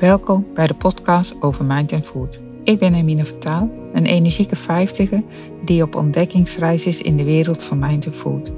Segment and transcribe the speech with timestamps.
[0.00, 2.40] Welkom bij de podcast over Mind and Food.
[2.64, 5.22] Ik ben Emine Vertaal, een energieke vijftiger
[5.64, 8.52] die op ontdekkingsreis is in de wereld van Mind and Food.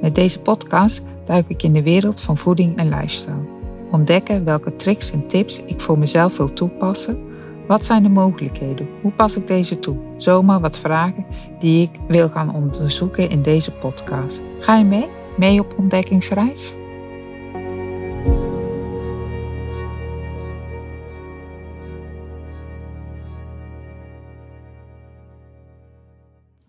[0.00, 3.48] Met deze podcast duik ik in de wereld van voeding en lifestyle.
[3.90, 7.18] Ontdekken welke tricks en tips ik voor mezelf wil toepassen.
[7.66, 8.88] Wat zijn de mogelijkheden?
[9.02, 9.96] Hoe pas ik deze toe?
[10.16, 11.24] Zomaar wat vragen
[11.60, 14.40] die ik wil gaan onderzoeken in deze podcast.
[14.60, 15.08] Ga je mee?
[15.36, 16.72] Mee op ontdekkingsreis?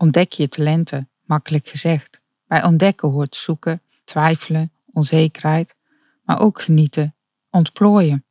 [0.04, 2.22] Ontdek je talenten, makkelijk gezegd.
[2.48, 5.76] Bij ontdekken hoort zoeken, twijfelen, onzekerheid,
[6.24, 7.16] maar ook genieten,
[7.50, 8.26] ontplooien.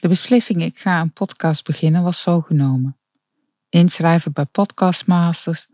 [0.00, 2.98] De beslissing ik ga een podcast beginnen was zo genomen.
[3.68, 5.66] Inschrijven bij Podcastmasters,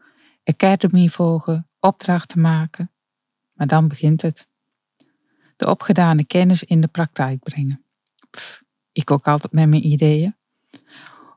[0.44, 2.90] Academy volgen, opdrachten maken.
[3.52, 4.48] Maar dan begint het.
[5.56, 7.84] De opgedane kennis in de praktijk brengen.
[8.92, 10.36] Ik ook altijd met mijn ideeën.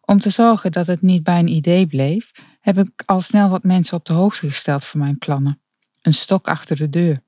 [0.06, 3.64] Om te zorgen dat het niet bij een idee bleef, heb ik al snel wat
[3.64, 5.62] mensen op de hoogte gesteld van mijn plannen.
[6.02, 7.24] Een stok achter de deur.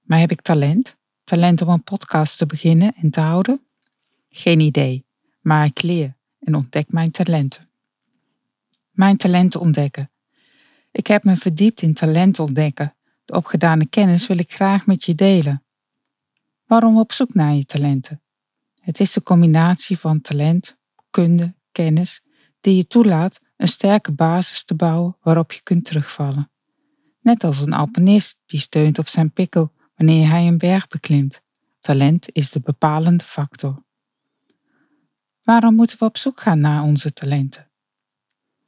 [0.00, 0.96] Maar heb ik talent?
[1.24, 3.60] Talent om een podcast te beginnen en te houden?
[4.28, 5.06] Geen idee,
[5.40, 7.68] maar ik leer en ontdek mijn talenten.
[8.90, 10.10] Mijn talenten ontdekken.
[10.90, 12.94] Ik heb me verdiept in talent ontdekken.
[13.24, 15.64] De opgedane kennis wil ik graag met je delen.
[16.66, 18.22] Waarom op zoek naar je talenten?
[18.80, 20.76] Het is de combinatie van talent,
[21.10, 22.22] kunde, kennis
[22.60, 26.50] die je toelaat een sterke basis te bouwen waarop je kunt terugvallen.
[27.20, 31.42] Net als een alpinist die steunt op zijn pikkel wanneer hij een berg beklimt.
[31.80, 33.84] Talent is de bepalende factor.
[35.42, 37.70] Waarom moeten we op zoek gaan naar onze talenten?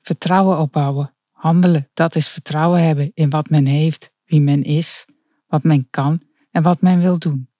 [0.00, 5.04] Vertrouwen opbouwen, handelen, dat is vertrouwen hebben in wat men heeft, wie men is,
[5.46, 7.50] wat men kan en wat men wil doen.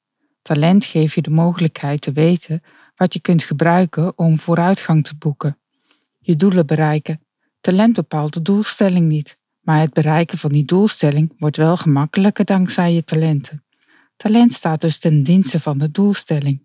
[0.43, 2.63] Talent geeft je de mogelijkheid te weten
[3.03, 5.58] wat je kunt gebruiken om vooruitgang te boeken.
[6.18, 7.20] Je doelen bereiken.
[7.61, 12.92] Talent bepaalt de doelstelling niet, maar het bereiken van die doelstelling wordt wel gemakkelijker dankzij
[12.92, 13.64] je talenten.
[14.17, 16.63] Talent staat dus ten dienste van de doelstelling.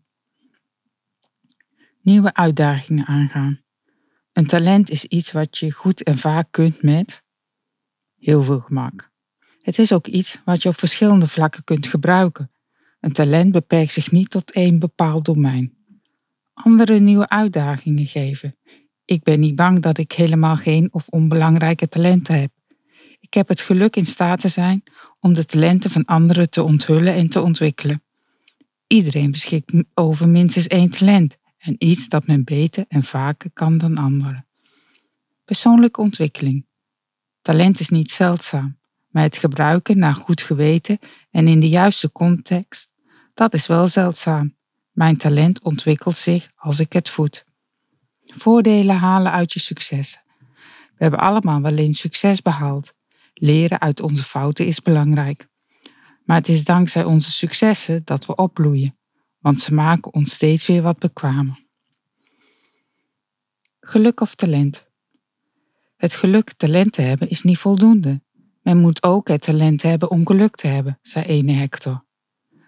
[2.01, 3.61] Nieuwe uitdagingen aangaan.
[4.33, 7.23] Een talent is iets wat je goed en vaak kunt met
[8.17, 9.11] heel veel gemak.
[9.61, 12.51] Het is ook iets wat je op verschillende vlakken kunt gebruiken.
[12.99, 15.76] Een talent beperkt zich niet tot één bepaald domein.
[16.63, 18.57] Andere nieuwe uitdagingen geven.
[19.05, 22.51] Ik ben niet bang dat ik helemaal geen of onbelangrijke talenten heb.
[23.19, 24.83] Ik heb het geluk in staat te zijn
[25.19, 28.03] om de talenten van anderen te onthullen en te ontwikkelen.
[28.87, 33.97] Iedereen beschikt over minstens één talent en iets dat men beter en vaker kan dan
[33.97, 34.47] anderen.
[35.45, 36.65] Persoonlijke ontwikkeling.
[37.41, 40.99] Talent is niet zeldzaam, maar het gebruiken naar goed geweten
[41.31, 42.91] en in de juiste context,
[43.33, 44.56] dat is wel zeldzaam.
[44.97, 47.43] Mijn talent ontwikkelt zich als ik het voed.
[48.19, 50.21] Voordelen halen uit je successen.
[50.67, 52.93] We hebben allemaal wel eens succes behaald.
[53.33, 55.47] Leren uit onze fouten is belangrijk.
[56.25, 58.97] Maar het is dankzij onze successen dat we opbloeien,
[59.39, 61.59] want ze maken ons steeds weer wat bekwamer.
[63.79, 64.85] Geluk of talent?
[65.97, 68.21] Het geluk talent te hebben is niet voldoende.
[68.61, 72.05] Men moet ook het talent hebben om geluk te hebben, zei ene Hector.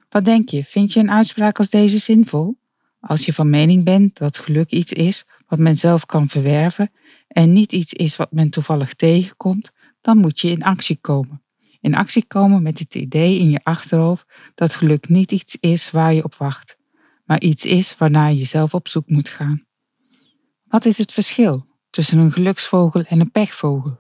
[0.09, 2.58] Wat denk je, vind je een uitspraak als deze zinvol?
[3.00, 6.92] Als je van mening bent dat geluk iets is wat men zelf kan verwerven
[7.28, 9.72] en niet iets is wat men toevallig tegenkomt,
[10.02, 11.44] dan moet je in actie komen.
[11.80, 14.25] In actie komen met het idee in je achterhoofd
[14.56, 16.78] dat geluk niet iets is waar je op wacht,
[17.25, 19.66] maar iets is waarnaar je zelf op zoek moet gaan.
[20.64, 24.00] Wat is het verschil tussen een geluksvogel en een pechvogel?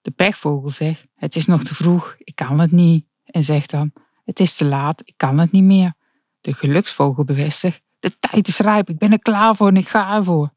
[0.00, 3.92] De pechvogel zegt: Het is nog te vroeg, ik kan het niet, en zegt dan:
[4.24, 5.92] Het is te laat, ik kan het niet meer.
[6.40, 10.14] De geluksvogel bevestigt: De tijd is rijp, ik ben er klaar voor en ik ga
[10.14, 10.52] ervoor.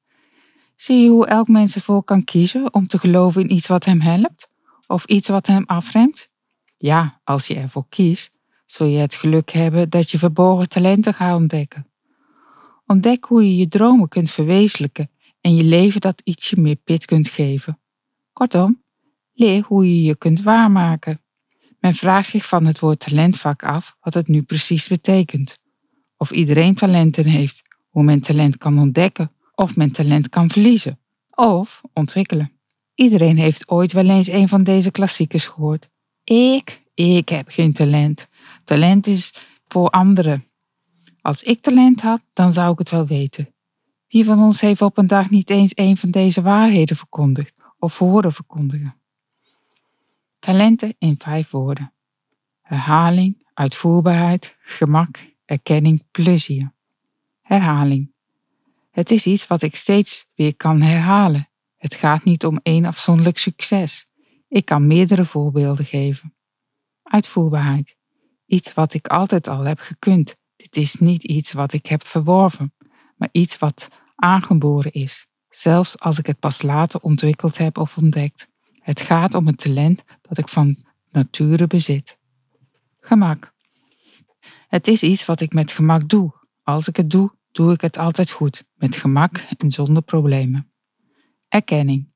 [0.75, 4.01] Zie je hoe elk mens ervoor kan kiezen om te geloven in iets wat hem
[4.01, 4.49] helpt
[4.87, 6.29] of iets wat hem afremt?
[6.77, 8.31] Ja, als je ervoor kiest,
[8.65, 11.87] zul je het geluk hebben dat je verborgen talenten gaat ontdekken.
[12.85, 15.09] Ontdek hoe je je dromen kunt verwezenlijken
[15.41, 17.79] en je leven dat ietsje meer pit kunt geven.
[18.33, 18.83] Kortom,
[19.33, 21.21] leer hoe je je kunt waarmaken.
[21.87, 25.57] Men vraagt zich van het woord talentvak af wat het nu precies betekent.
[26.17, 30.99] Of iedereen talenten heeft, hoe men talent kan ontdekken of men talent kan verliezen
[31.35, 32.51] of ontwikkelen.
[32.95, 35.89] Iedereen heeft ooit wel eens een van deze klassiekers gehoord.
[36.23, 38.27] Ik, ik heb geen talent.
[38.63, 39.33] Talent is
[39.67, 40.45] voor anderen.
[41.21, 43.53] Als ik talent had, dan zou ik het wel weten.
[44.07, 47.97] Wie van ons heeft op een dag niet eens een van deze waarheden verkondigd of
[47.97, 48.96] horen verkondigen?
[50.47, 51.93] Talenten in vijf woorden.
[52.61, 56.73] Herhaling, uitvoerbaarheid, gemak, erkenning, plezier.
[57.41, 58.13] Herhaling.
[58.91, 61.49] Het is iets wat ik steeds weer kan herhalen.
[61.75, 64.07] Het gaat niet om één afzonderlijk succes.
[64.47, 66.35] Ik kan meerdere voorbeelden geven.
[67.03, 67.95] Uitvoerbaarheid.
[68.45, 70.35] Iets wat ik altijd al heb gekund.
[70.55, 72.73] Dit is niet iets wat ik heb verworven,
[73.15, 78.47] maar iets wat aangeboren is, zelfs als ik het pas later ontwikkeld heb of ontdekt.
[78.87, 80.75] Het gaat om het talent dat ik van
[81.11, 82.17] nature bezit.
[82.99, 83.53] Gemak.
[84.67, 86.33] Het is iets wat ik met gemak doe.
[86.63, 90.71] Als ik het doe, doe ik het altijd goed, met gemak en zonder problemen.
[91.47, 92.11] Erkenning.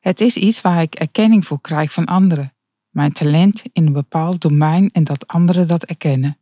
[0.00, 2.54] Het is iets waar ik erkenning voor krijg van anderen.
[2.90, 6.38] Mijn talent in een bepaald domein en dat anderen dat erkennen.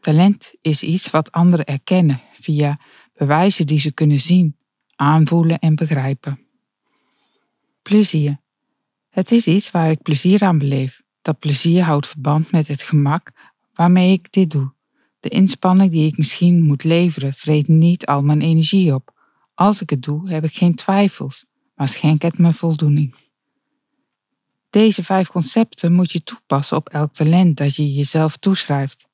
[0.00, 2.80] Talent is iets wat anderen erkennen via
[3.12, 4.56] bewijzen die ze kunnen zien,
[4.96, 6.40] aanvoelen en begrijpen.
[7.82, 8.44] Plezier.
[9.16, 11.02] Het is iets waar ik plezier aan beleef.
[11.22, 13.32] Dat plezier houdt verband met het gemak
[13.74, 14.72] waarmee ik dit doe.
[15.20, 19.14] De inspanning die ik misschien moet leveren vreet niet al mijn energie op.
[19.54, 23.14] Als ik het doe, heb ik geen twijfels, maar schenk het me voldoening.
[24.70, 29.08] Deze vijf concepten moet je toepassen op elk talent dat je jezelf toeschrijft.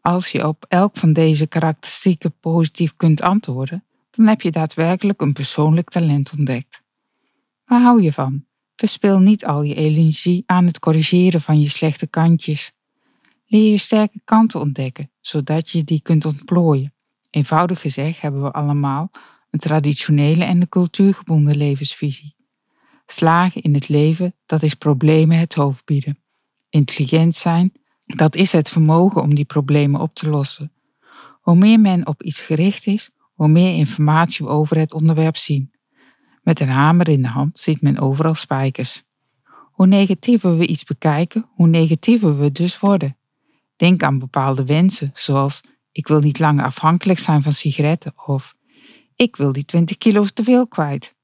[0.00, 5.32] Als je op elk van deze karakteristieken positief kunt antwoorden, dan heb je daadwerkelijk een
[5.32, 6.82] persoonlijk talent ontdekt.
[7.64, 8.50] Waar hou je van?
[8.82, 12.72] Verspil niet al je energie aan het corrigeren van je slechte kantjes.
[13.46, 16.94] Leer je sterke kanten ontdekken, zodat je die kunt ontplooien.
[17.30, 19.10] Eenvoudig gezegd hebben we allemaal
[19.50, 22.34] een traditionele en een cultuurgebonden levensvisie.
[23.06, 26.18] Slagen in het leven, dat is problemen het hoofd bieden.
[26.68, 27.72] Intelligent zijn,
[28.06, 30.72] dat is het vermogen om die problemen op te lossen.
[31.40, 35.72] Hoe meer men op iets gericht is, hoe meer informatie we over het onderwerp zien.
[36.42, 39.02] Met een hamer in de hand ziet men overal spijkers.
[39.72, 43.16] Hoe negatiever we iets bekijken, hoe negatiever we dus worden.
[43.76, 45.60] Denk aan bepaalde wensen, zoals
[45.92, 48.54] ik wil niet langer afhankelijk zijn van sigaretten of
[49.16, 51.14] ik wil die 20 kilo te veel kwijt.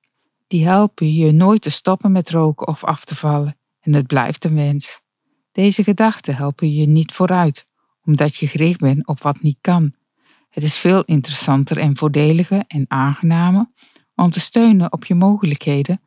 [0.46, 4.44] Die helpen je nooit te stoppen met roken of af te vallen en het blijft
[4.44, 5.00] een wens.
[5.52, 7.66] Deze gedachten helpen je niet vooruit,
[8.04, 9.94] omdat je gericht bent op wat niet kan.
[10.48, 13.70] Het is veel interessanter en voordeliger en aangenamer
[14.18, 16.00] om te steunen op je mogelijkheden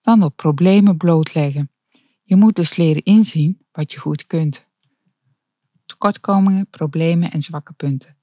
[0.00, 1.70] dan op problemen blootleggen.
[2.22, 4.66] Je moet dus leren inzien wat je goed kunt.
[5.86, 8.16] Tekortkomingen, problemen en zwakke punten.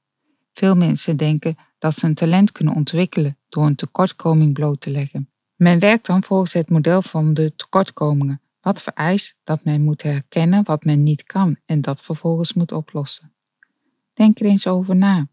[0.54, 5.30] Veel mensen denken dat ze een talent kunnen ontwikkelen door een tekortkoming bloot te leggen.
[5.56, 10.64] Men werkt dan volgens het model van de tekortkomingen, wat vereist dat men moet herkennen
[10.64, 13.34] wat men niet kan en dat vervolgens moet oplossen.
[14.14, 15.28] Denk er eens over na.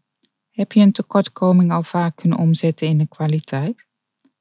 [0.49, 3.85] Heb je een tekortkoming al vaak kunnen omzetten in een kwaliteit?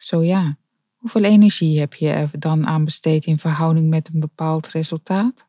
[0.02, 0.58] Zo ja,
[0.96, 5.46] hoeveel energie heb je er dan aan besteed in verhouding met een bepaald resultaat?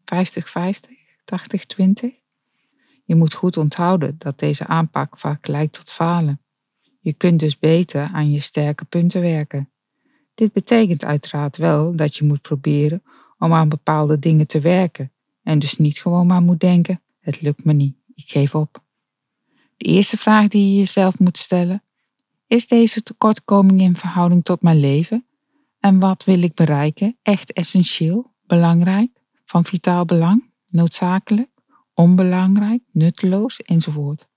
[0.00, 0.96] 50-50?
[1.80, 1.84] 80-20?
[3.04, 6.40] Je moet goed onthouden dat deze aanpak vaak lijkt tot falen.
[7.00, 9.70] Je kunt dus beter aan je sterke punten werken.
[10.34, 13.02] Dit betekent uiteraard wel dat je moet proberen
[13.38, 15.12] om aan bepaalde dingen te werken
[15.42, 18.84] en dus niet gewoon maar moet denken: het lukt me niet, ik geef op.
[19.76, 21.82] De eerste vraag die je jezelf moet stellen:
[22.46, 25.26] is deze tekortkoming in verhouding tot mijn leven?
[25.80, 29.10] En wat wil ik bereiken echt essentieel, belangrijk,
[29.44, 31.50] van vitaal belang, noodzakelijk,
[31.94, 34.28] onbelangrijk, nutteloos enzovoort?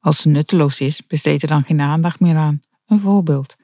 [0.00, 2.60] Als ze nutteloos is, besteed er dan geen aandacht meer aan.
[2.86, 3.56] Een voorbeeld.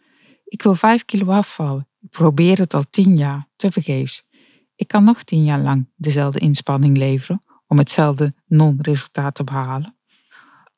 [0.44, 1.88] Ik wil 5 kilo afvallen.
[2.00, 4.24] Ik probeer het al 10 jaar, tevergeefs.
[4.74, 9.97] Ik kan nog 10 jaar lang dezelfde inspanning leveren om hetzelfde non-resultaat te behalen.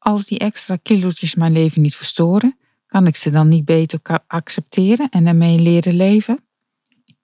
[0.01, 5.09] Als die extra kilo's mijn leven niet verstoren, kan ik ze dan niet beter accepteren
[5.09, 6.45] en ermee leren leven?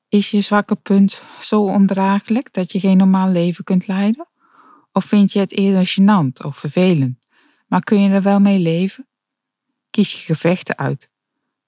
[0.09, 4.28] Is je zwakke punt zo ondraaglijk dat je geen normaal leven kunt leiden?
[4.92, 7.18] Of vind je het eerder gênant of vervelend?
[7.66, 9.06] Maar kun je er wel mee leven?
[9.90, 11.11] Kies je gevechten uit.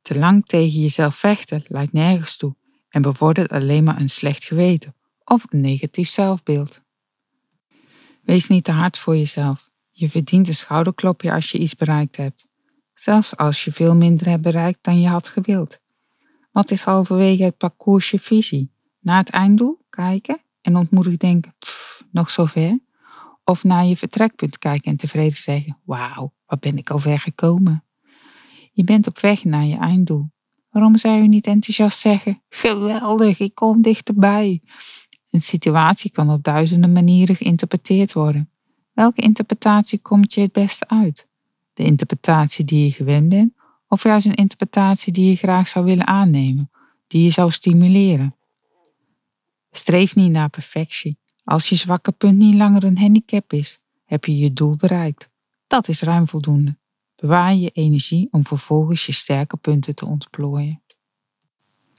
[0.03, 2.57] Te lang tegen jezelf vechten leidt nergens toe
[2.89, 6.81] en bevordert alleen maar een slecht geweten of een negatief zelfbeeld.
[8.23, 9.68] Wees niet te hard voor jezelf.
[9.99, 12.47] Je verdient een schouderklopje als je iets bereikt hebt,
[12.95, 15.81] zelfs als je veel minder hebt bereikt dan je had gewild.
[16.53, 18.73] Wat is halverwege het parcours je visie?
[19.01, 22.79] Naar het einddoel kijken en ontmoedig denken, pff, nog zo ver?
[23.45, 27.85] Of naar je vertrekpunt kijken en tevreden zeggen: Wauw, wat ben ik al ver gekomen?
[28.73, 30.31] Je bent op weg naar je einddoel.
[30.71, 34.63] Waarom zou je niet enthousiast zeggen: Geweldig, ik kom dichterbij?
[35.31, 38.51] Een situatie kan op duizenden manieren geïnterpreteerd worden.
[38.99, 41.27] Welke interpretatie komt je het beste uit?
[41.75, 43.53] De interpretatie die je gewend bent,
[43.89, 46.71] of juist een interpretatie die je graag zou willen aannemen,
[47.07, 48.37] die je zou stimuleren?
[49.71, 51.19] Streef niet naar perfectie.
[51.45, 55.29] Als je zwakke punt niet langer een handicap is, heb je je doel bereikt.
[55.67, 56.77] Dat is ruim voldoende.
[57.17, 60.83] Bewaar je energie om vervolgens je sterke punten te ontplooien.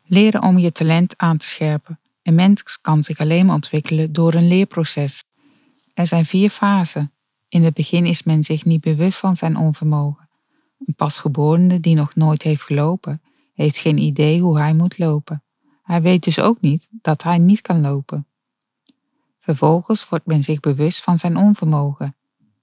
[0.03, 1.99] Leren om je talent aan te scherpen.
[2.23, 5.23] Een mens kan zich alleen maar ontwikkelen door een leerproces.
[5.99, 7.13] Er zijn vier fasen.
[7.49, 10.29] In het begin is men zich niet bewust van zijn onvermogen.
[10.85, 13.21] Een pasgeborene die nog nooit heeft gelopen,
[13.53, 15.43] heeft geen idee hoe hij moet lopen.
[15.83, 18.27] Hij weet dus ook niet dat hij niet kan lopen.
[19.39, 22.15] Vervolgens wordt men zich bewust van zijn onvermogen.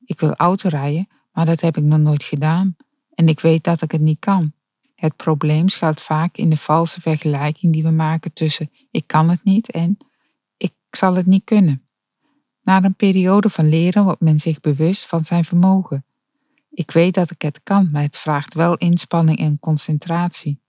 [0.04, 2.76] Ik wil autorijden, maar dat heb ik nog nooit gedaan.
[3.14, 4.52] En ik weet dat ik het niet kan.
[4.94, 9.44] Het probleem schuilt vaak in de valse vergelijking die we maken tussen ik kan het
[9.44, 9.98] niet en
[10.56, 11.85] ik zal het niet kunnen.
[12.66, 16.04] Na een periode van leren wordt men zich bewust van zijn vermogen.
[16.70, 20.60] Ik weet dat ik het kan, maar het vraagt wel inspanning en concentratie.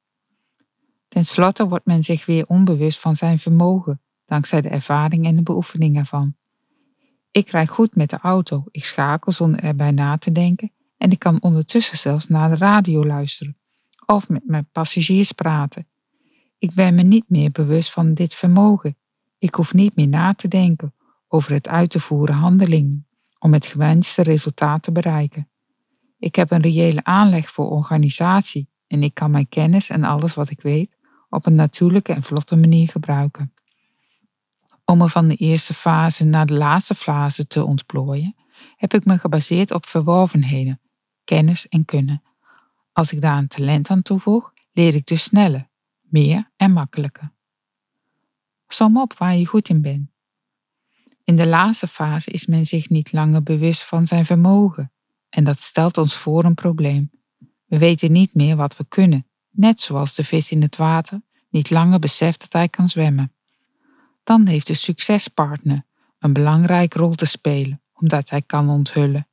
[1.08, 5.42] Ten slotte wordt men zich weer onbewust van zijn vermogen, dankzij de ervaring en de
[5.44, 6.36] beoefening ervan.
[7.32, 11.20] Ik rijd goed met de auto, ik schakel zonder erbij na te denken en ik
[11.20, 13.58] kan ondertussen zelfs naar de radio luisteren
[14.06, 15.88] of met mijn passagiers praten.
[16.58, 18.98] Ik ben me niet meer bewust van dit vermogen.
[19.38, 20.92] Ik hoef niet meer na te denken
[21.28, 23.08] over het uit te voeren handelingen
[23.40, 25.50] om het gewenste resultaat te bereiken.
[26.18, 30.50] Ik heb een reële aanleg voor organisatie en ik kan mijn kennis en alles wat
[30.50, 30.96] ik weet
[31.30, 33.54] op een natuurlijke en vlotte manier gebruiken.
[34.86, 38.36] Om me van de eerste fase naar de laatste fase te ontplooien,
[38.76, 40.82] heb ik me gebaseerd op verworvenheden,
[41.24, 42.22] kennis en kunnen.
[42.92, 45.70] Als ik daar een talent aan toevoeg, leer ik dus sneller,
[46.02, 47.32] meer en makkelijker.
[48.68, 50.10] Som op waar je goed in bent.
[51.28, 54.92] In de laatste fase is men zich niet langer bewust van zijn vermogen
[55.30, 57.12] en dat stelt ons voor een probleem.
[57.66, 61.70] We weten niet meer wat we kunnen, net zoals de vis in het water niet
[61.70, 63.34] langer beseft dat hij kan zwemmen.
[64.24, 65.86] Dan heeft de succespartner
[66.20, 69.28] een belangrijke rol te spelen, omdat hij kan onthullen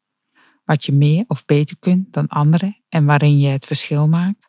[0.64, 4.48] wat je meer of beter kunt dan anderen en waarin je het verschil maakt,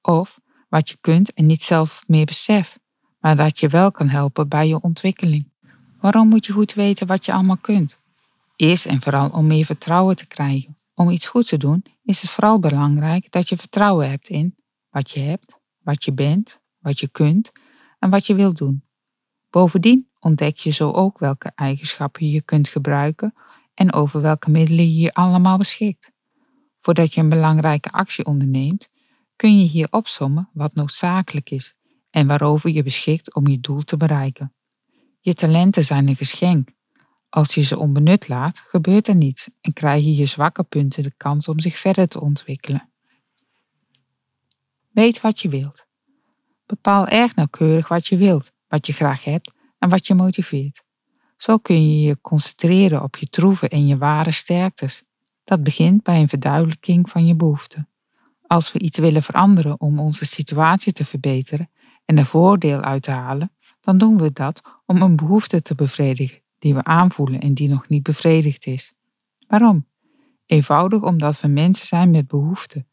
[0.00, 2.78] of wat je kunt en niet zelf meer beseft,
[3.18, 5.54] maar dat je wel kan helpen bij je ontwikkeling.
[6.00, 7.98] Waarom moet je goed weten wat je allemaal kunt?
[8.56, 10.76] Eerst en vooral om meer vertrouwen te krijgen.
[10.94, 14.56] Om iets goed te doen is het vooral belangrijk dat je vertrouwen hebt in
[14.90, 17.52] wat je hebt, wat je bent, wat je kunt
[17.98, 18.84] en wat je wilt doen.
[19.50, 23.34] Bovendien ontdek je zo ook welke eigenschappen je kunt gebruiken
[23.74, 26.12] en over welke middelen je allemaal beschikt.
[26.80, 28.88] Voordat je een belangrijke actie onderneemt,
[29.36, 31.74] kun je hier opsommen wat noodzakelijk is
[32.10, 34.55] en waarover je beschikt om je doel te bereiken.
[35.26, 36.68] Je talenten zijn een geschenk.
[37.28, 41.12] Als je ze onbenut laat, gebeurt er niets en krijg je je zwakke punten de
[41.16, 42.90] kans om zich verder te ontwikkelen.
[44.90, 45.86] Weet wat je wilt.
[46.66, 50.82] Bepaal erg nauwkeurig wat je wilt, wat je graag hebt en wat je motiveert.
[51.36, 55.02] Zo kun je je concentreren op je troeven en je ware sterktes.
[55.44, 57.88] Dat begint bij een verduidelijking van je behoeften.
[58.46, 61.70] Als we iets willen veranderen om onze situatie te verbeteren
[62.04, 66.40] en er voordeel uit te halen, dan doen we dat om een behoefte te bevredigen
[66.58, 68.94] die we aanvoelen en die nog niet bevredigd is.
[69.46, 69.86] Waarom?
[70.46, 72.86] Eenvoudig omdat we mensen zijn met behoeften.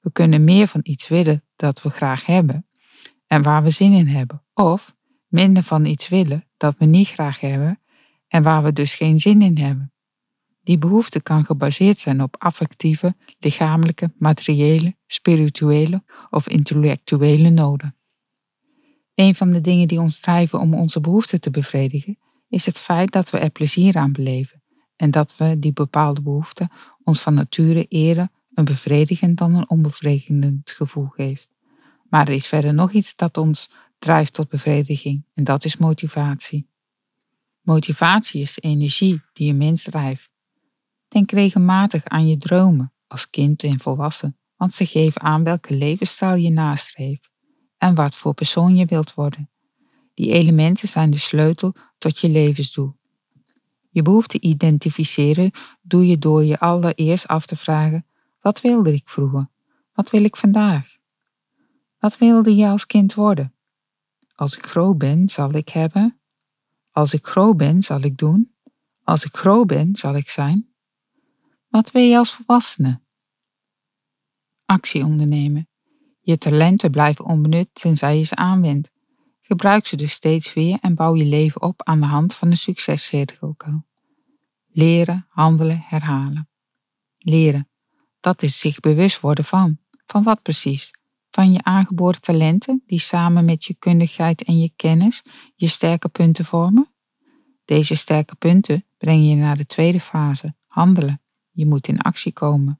[0.00, 2.66] We kunnen meer van iets willen dat we graag hebben
[3.26, 4.94] en waar we zin in hebben, of
[5.28, 7.80] minder van iets willen dat we niet graag hebben
[8.28, 9.92] en waar we dus geen zin in hebben.
[10.62, 17.94] Die behoefte kan gebaseerd zijn op affectieve, lichamelijke, materiële, spirituele of intellectuele noden.
[19.20, 23.12] Een van de dingen die ons drijven om onze behoeften te bevredigen, is het feit
[23.12, 24.62] dat we er plezier aan beleven
[24.96, 26.70] en dat we die bepaalde behoefte
[27.04, 31.50] ons van nature eerder een bevredigend dan een onbevredigend gevoel geeft.
[32.08, 36.68] Maar er is verder nog iets dat ons drijft tot bevrediging en dat is motivatie.
[37.60, 40.30] Motivatie is de energie die een mens drijft.
[41.08, 46.34] Denk regelmatig aan je dromen als kind en volwassen, want ze geven aan welke levensstijl
[46.34, 47.29] je nastreeft
[47.80, 49.50] en wat voor persoon je wilt worden.
[50.14, 52.96] Die elementen zijn de sleutel tot je levensdoel.
[53.90, 55.50] Je behoefte te identificeren
[55.82, 58.06] doe je door je allereerst af te vragen:
[58.40, 59.48] wat wilde ik vroeger?
[59.92, 60.96] Wat wil ik vandaag?
[61.98, 63.54] Wat wilde je als kind worden?
[64.34, 66.20] Als ik groot ben, zal ik hebben.
[66.90, 68.54] Als ik groot ben, zal ik doen.
[69.04, 70.68] Als ik groot ben, zal ik zijn.
[71.68, 73.00] Wat wil je als volwassene?
[74.64, 75.69] Actie ondernemen.
[76.30, 78.90] Je talenten blijven onbenut tenzij je ze aanwendt.
[79.40, 82.56] Gebruik ze dus steeds weer en bouw je leven op aan de hand van een
[82.56, 83.56] succescirkel.
[84.66, 86.48] Leren, handelen, herhalen.
[87.18, 87.68] Leren.
[88.20, 89.78] Dat is zich bewust worden van.
[90.06, 90.90] Van wat precies?
[91.30, 95.22] Van je aangeboren talenten die samen met je kundigheid en je kennis
[95.54, 96.92] je sterke punten vormen?
[97.64, 101.22] Deze sterke punten brengen je naar de tweede fase, handelen.
[101.50, 102.79] Je moet in actie komen.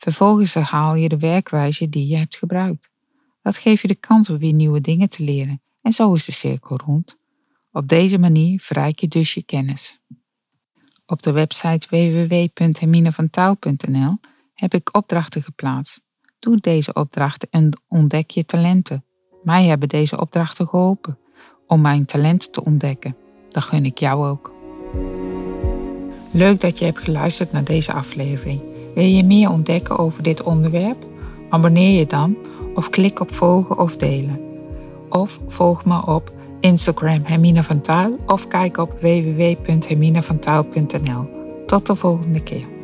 [0.00, 2.90] Vervolgens herhaal je de werkwijze die je hebt gebruikt.
[3.42, 6.32] Dat geeft je de kans om weer nieuwe dingen te leren en zo is de
[6.32, 7.18] cirkel rond.
[7.72, 10.00] Op deze manier verrijk je dus je kennis.
[11.06, 14.18] Op de website www.herminevantaal.nl
[14.54, 16.00] heb ik opdrachten geplaatst.
[16.38, 19.04] Doe deze opdrachten en ontdek je talenten.
[19.42, 21.18] Mij hebben deze opdrachten geholpen
[21.66, 23.16] om mijn talenten te ontdekken.
[23.48, 24.52] Dat gun ik jou ook.
[26.32, 28.79] Leuk dat je hebt geluisterd naar deze aflevering.
[28.94, 30.96] Wil je meer ontdekken over dit onderwerp?
[31.48, 32.36] Abonneer je dan
[32.74, 34.40] of klik op volgen of delen.
[35.08, 41.24] Of volg me op Instagram Hermine van Taal of kijk op www.herminevantaal.nl.
[41.66, 42.79] Tot de volgende keer.